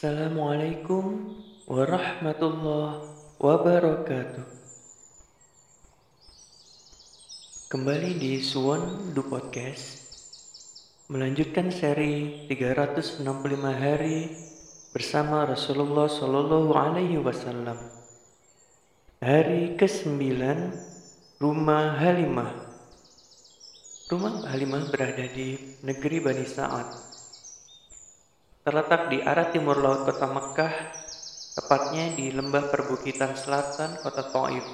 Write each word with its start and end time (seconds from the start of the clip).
Assalamualaikum 0.00 1.28
warahmatullahi 1.68 3.04
wabarakatuh. 3.36 4.48
Kembali 7.68 8.16
di 8.16 8.40
Suwon 8.40 9.12
Du 9.12 9.28
Podcast 9.28 10.08
melanjutkan 11.12 11.68
seri 11.68 12.48
365 12.48 13.28
hari 13.76 14.32
bersama 14.96 15.44
Rasulullah 15.44 16.08
Shallallahu 16.08 16.72
Alaihi 16.72 17.20
Wasallam. 17.20 17.76
Hari 19.20 19.76
ke-9 19.76 20.16
Rumah 21.44 22.00
Halimah. 22.00 22.56
Rumah 24.08 24.48
Halimah 24.48 24.88
berada 24.88 25.28
di 25.28 25.76
negeri 25.84 26.24
Bani 26.24 26.48
Sa'ad 26.48 27.09
terletak 28.60 29.08
di 29.08 29.24
arah 29.24 29.48
timur 29.48 29.80
laut 29.80 30.04
kota 30.04 30.28
Mekah, 30.28 30.74
tepatnya 31.56 32.12
di 32.12 32.28
lembah 32.28 32.68
perbukitan 32.68 33.32
selatan 33.32 33.96
kota 34.04 34.28
Taif. 34.28 34.66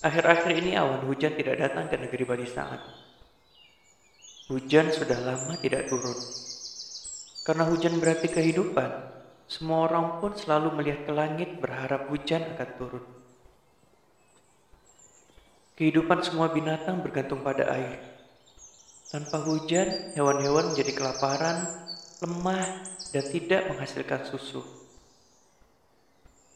Akhir-akhir 0.00 0.52
ini 0.56 0.78
awan 0.78 1.04
hujan 1.04 1.36
tidak 1.36 1.60
datang 1.60 1.90
ke 1.90 1.98
negeri 1.98 2.24
Bani 2.24 2.46
Sa'ad. 2.48 2.82
Hujan 4.48 4.88
sudah 4.94 5.18
lama 5.20 5.60
tidak 5.60 5.92
turun. 5.92 6.16
Karena 7.44 7.68
hujan 7.68 8.00
berarti 8.00 8.32
kehidupan, 8.32 8.90
semua 9.48 9.88
orang 9.90 10.20
pun 10.20 10.32
selalu 10.32 10.72
melihat 10.76 11.04
ke 11.04 11.12
langit 11.12 11.50
berharap 11.60 12.08
hujan 12.08 12.44
akan 12.56 12.70
turun. 12.80 13.04
Kehidupan 15.76 16.24
semua 16.24 16.48
binatang 16.48 17.04
bergantung 17.04 17.44
pada 17.44 17.68
air. 17.76 18.00
Tanpa 19.08 19.40
hujan, 19.40 20.12
hewan-hewan 20.16 20.72
menjadi 20.72 20.92
kelaparan, 20.96 21.87
lemah, 22.18 22.66
dan 23.14 23.24
tidak 23.30 23.70
menghasilkan 23.70 24.26
susu. 24.26 24.60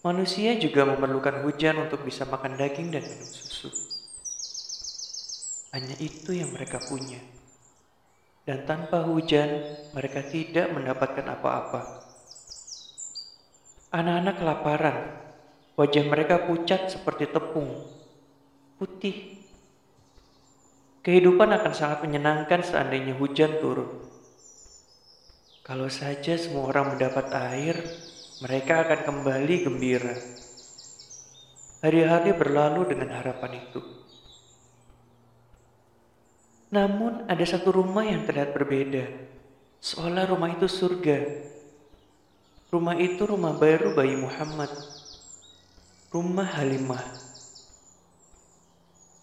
Manusia 0.02 0.58
juga 0.58 0.82
memerlukan 0.82 1.46
hujan 1.46 1.78
untuk 1.86 2.02
bisa 2.02 2.26
makan 2.26 2.58
daging 2.58 2.90
dan 2.90 3.06
minum 3.06 3.30
susu. 3.30 3.70
Hanya 5.70 5.94
itu 6.02 6.34
yang 6.34 6.50
mereka 6.50 6.82
punya. 6.82 7.22
Dan 8.42 8.66
tanpa 8.66 9.06
hujan, 9.06 9.62
mereka 9.94 10.26
tidak 10.26 10.74
mendapatkan 10.74 11.22
apa-apa. 11.22 11.80
Anak-anak 13.94 14.34
kelaparan, 14.42 14.96
wajah 15.78 16.04
mereka 16.10 16.50
pucat 16.50 16.90
seperti 16.90 17.30
tepung, 17.30 17.86
putih. 18.82 19.38
Kehidupan 21.06 21.54
akan 21.54 21.70
sangat 21.70 22.02
menyenangkan 22.02 22.66
seandainya 22.66 23.14
hujan 23.14 23.62
turun. 23.62 24.11
Kalau 25.62 25.86
saja 25.86 26.34
semua 26.34 26.74
orang 26.74 26.98
mendapat 26.98 27.30
air, 27.38 27.78
mereka 28.42 28.82
akan 28.82 29.00
kembali 29.06 29.54
gembira. 29.62 30.10
Hari-hari 31.86 32.34
berlalu 32.34 32.90
dengan 32.90 33.14
harapan 33.14 33.62
itu. 33.62 33.78
Namun 36.74 37.30
ada 37.30 37.44
satu 37.46 37.70
rumah 37.70 38.02
yang 38.02 38.26
terlihat 38.26 38.50
berbeda, 38.50 39.06
seolah 39.78 40.26
rumah 40.26 40.50
itu 40.50 40.66
surga. 40.66 41.46
Rumah 42.74 42.98
itu 42.98 43.22
rumah 43.22 43.54
baru 43.54 43.94
bayi 43.94 44.18
Muhammad, 44.18 44.72
rumah 46.10 46.58
Halimah. 46.58 47.06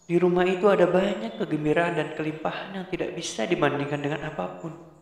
Di 0.07 0.15
rumah 0.15 0.47
itu 0.47 0.71
ada 0.71 0.87
banyak 0.87 1.35
kegembiraan 1.35 1.99
dan 1.99 2.15
kelimpahan 2.15 2.79
yang 2.79 2.85
tidak 2.87 3.11
bisa 3.11 3.43
dibandingkan 3.43 3.99
dengan 3.99 4.23
apa 4.23 4.63
pun. 4.63 4.98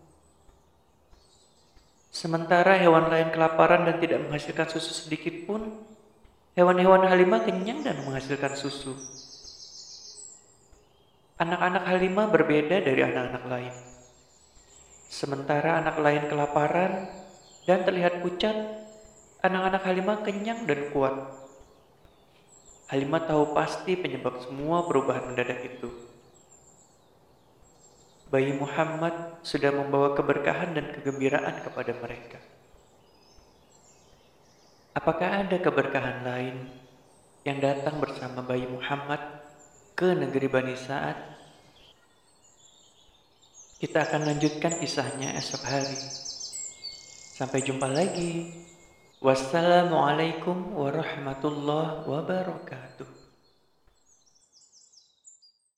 Sementara 2.18 2.82
hewan 2.82 3.14
lain 3.14 3.30
kelaparan 3.30 3.86
dan 3.86 4.02
tidak 4.02 4.26
menghasilkan 4.26 4.66
susu 4.74 5.06
sedikit 5.06 5.46
pun, 5.46 5.70
hewan-hewan 6.58 7.06
Halimah 7.06 7.46
kenyang 7.46 7.86
dan 7.86 8.02
menghasilkan 8.02 8.58
susu. 8.58 8.98
Anak-anak 11.38 11.86
Halimah 11.86 12.34
berbeda 12.34 12.82
dari 12.82 13.06
anak-anak 13.06 13.44
lain. 13.46 13.76
Sementara 15.06 15.78
anak 15.78 16.02
lain 16.02 16.26
kelaparan 16.26 17.06
dan 17.70 17.86
terlihat 17.86 18.26
pucat, 18.26 18.66
anak-anak 19.46 19.86
Halimah 19.86 20.18
kenyang 20.26 20.66
dan 20.66 20.90
kuat. 20.90 21.14
Halimah 22.90 23.30
tahu 23.30 23.54
pasti 23.54 23.94
penyebab 23.94 24.42
semua 24.42 24.82
perubahan 24.90 25.30
mendadak 25.30 25.62
itu 25.70 26.07
bayi 28.28 28.52
Muhammad 28.56 29.40
sudah 29.44 29.72
membawa 29.72 30.12
keberkahan 30.16 30.76
dan 30.76 30.92
kegembiraan 30.92 31.64
kepada 31.64 31.96
mereka. 31.96 32.40
Apakah 34.98 35.46
ada 35.46 35.58
keberkahan 35.62 36.26
lain 36.26 36.56
yang 37.46 37.62
datang 37.62 38.02
bersama 38.02 38.44
bayi 38.44 38.66
Muhammad 38.68 39.22
ke 39.94 40.12
negeri 40.12 40.48
Bani 40.50 40.76
Sa'ad? 40.76 41.38
Kita 43.78 44.10
akan 44.10 44.26
lanjutkan 44.26 44.82
kisahnya 44.82 45.38
esok 45.38 45.62
hari. 45.70 46.02
Sampai 47.38 47.62
jumpa 47.62 47.86
lagi. 47.86 48.50
Wassalamualaikum 49.22 50.74
warahmatullahi 50.74 52.10
wabarakatuh. 52.10 53.17